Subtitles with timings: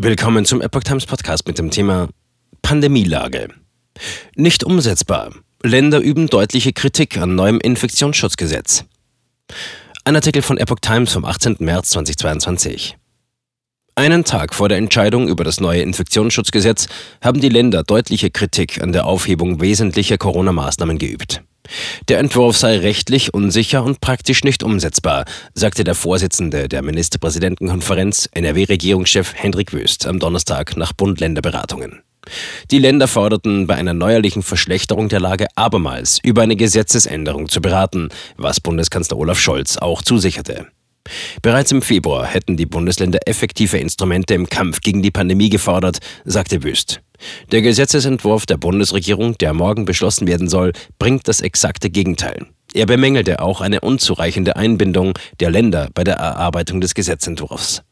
[0.00, 2.08] Willkommen zum Epoch Times Podcast mit dem Thema
[2.62, 3.48] Pandemielage.
[4.36, 5.32] Nicht umsetzbar.
[5.64, 8.84] Länder üben deutliche Kritik an neuem Infektionsschutzgesetz.
[10.04, 11.56] Ein Artikel von Epoch Times vom 18.
[11.58, 12.96] März 2022.
[13.96, 16.86] Einen Tag vor der Entscheidung über das neue Infektionsschutzgesetz
[17.20, 21.42] haben die Länder deutliche Kritik an der Aufhebung wesentlicher Corona-Maßnahmen geübt.
[22.08, 25.24] Der Entwurf sei rechtlich unsicher und praktisch nicht umsetzbar,
[25.54, 32.02] sagte der Vorsitzende der Ministerpräsidentenkonferenz, NRW-Regierungschef Hendrik Wüst, am Donnerstag nach Bund-Länder-Beratungen.
[32.70, 38.08] Die Länder forderten bei einer neuerlichen Verschlechterung der Lage abermals über eine Gesetzesänderung zu beraten,
[38.36, 40.66] was Bundeskanzler Olaf Scholz auch zusicherte.
[41.40, 46.62] Bereits im Februar hätten die Bundesländer effektive Instrumente im Kampf gegen die Pandemie gefordert, sagte
[46.62, 47.00] Wüst.
[47.52, 52.46] Der Gesetzesentwurf der Bundesregierung, der morgen beschlossen werden soll, bringt das exakte Gegenteil.
[52.74, 57.82] Er bemängelte auch eine unzureichende Einbindung der Länder bei der Erarbeitung des Gesetzentwurfs.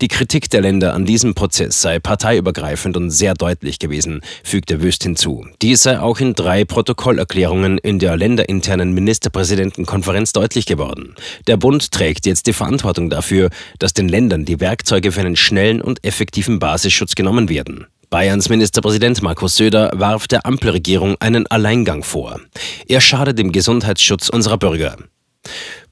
[0.00, 5.04] Die Kritik der Länder an diesem Prozess sei parteiübergreifend und sehr deutlich gewesen, fügte Wüst
[5.04, 5.46] hinzu.
[5.62, 11.14] Dies sei auch in drei Protokollerklärungen in der länderinternen Ministerpräsidentenkonferenz deutlich geworden.
[11.46, 15.80] Der Bund trägt jetzt die Verantwortung dafür, dass den Ländern die Werkzeuge für einen schnellen
[15.80, 17.86] und effektiven Basisschutz genommen werden.
[18.14, 22.38] Bayerns Ministerpräsident Markus Söder warf der Ampelregierung einen Alleingang vor.
[22.86, 24.94] Er schadet dem Gesundheitsschutz unserer Bürger.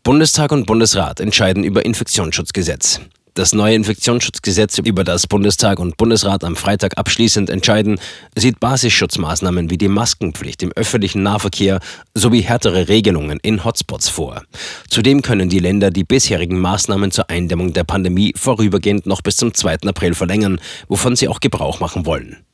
[0.05, 3.01] Bundestag und Bundesrat entscheiden über Infektionsschutzgesetz.
[3.35, 7.99] Das neue Infektionsschutzgesetz, über das Bundestag und Bundesrat am Freitag abschließend entscheiden,
[8.37, 11.81] sieht Basisschutzmaßnahmen wie die Maskenpflicht im öffentlichen Nahverkehr
[12.13, 14.43] sowie härtere Regelungen in Hotspots vor.
[14.91, 19.55] Zudem können die Länder die bisherigen Maßnahmen zur Eindämmung der Pandemie vorübergehend noch bis zum
[19.55, 19.77] 2.
[19.87, 22.45] April verlängern, wovon sie auch Gebrauch machen wollen.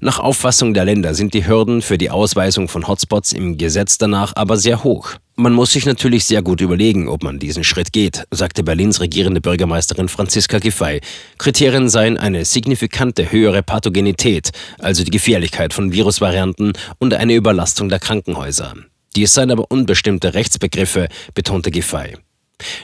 [0.00, 4.32] Nach Auffassung der Länder sind die Hürden für die Ausweisung von Hotspots im Gesetz danach
[4.36, 5.16] aber sehr hoch.
[5.36, 9.40] Man muss sich natürlich sehr gut überlegen, ob man diesen Schritt geht, sagte Berlins regierende
[9.40, 11.00] Bürgermeisterin Franziska Giffey.
[11.38, 17.98] Kriterien seien eine signifikante höhere Pathogenität, also die Gefährlichkeit von Virusvarianten und eine Überlastung der
[17.98, 18.74] Krankenhäuser.
[19.16, 22.16] Dies seien aber unbestimmte Rechtsbegriffe, betonte Giffey.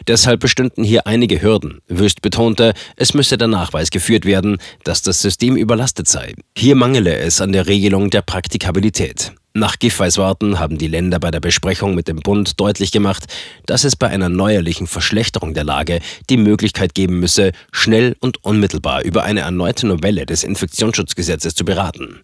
[0.09, 1.79] Deshalb bestünden hier einige Hürden.
[1.87, 6.35] Wüst betonte, es müsse der Nachweis geführt werden, dass das System überlastet sei.
[6.57, 9.33] Hier mangele es an der Regelung der Praktikabilität.
[9.53, 13.25] Nach Giffey's Worten haben die Länder bei der Besprechung mit dem Bund deutlich gemacht,
[13.67, 19.03] dass es bei einer neuerlichen Verschlechterung der Lage die Möglichkeit geben müsse, schnell und unmittelbar
[19.03, 22.21] über eine erneute Novelle des Infektionsschutzgesetzes zu beraten.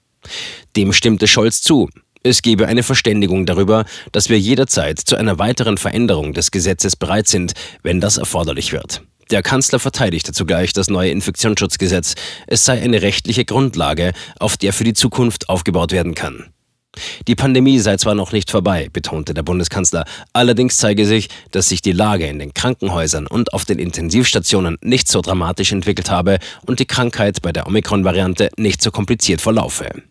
[0.77, 1.91] Dem stimmte Scholz zu.
[2.23, 7.27] Es gebe eine Verständigung darüber, dass wir jederzeit zu einer weiteren Veränderung des Gesetzes bereit
[7.27, 9.03] sind, wenn das erforderlich wird.
[9.33, 12.15] Der Kanzler verteidigte zugleich das neue Infektionsschutzgesetz.
[12.47, 16.53] Es sei eine rechtliche Grundlage, auf der für die Zukunft aufgebaut werden kann.
[17.29, 21.83] Die Pandemie sei zwar noch nicht vorbei, betonte der Bundeskanzler, allerdings zeige sich, dass sich
[21.83, 26.81] die Lage in den Krankenhäusern und auf den Intensivstationen nicht so dramatisch entwickelt habe und
[26.81, 30.03] die Krankheit bei der Omikron-Variante nicht so kompliziert verlaufe.